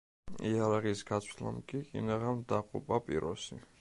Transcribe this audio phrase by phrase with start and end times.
[0.51, 3.61] იარაღის გაცვლამ კი კინაღამ დაღუპა პიროსი.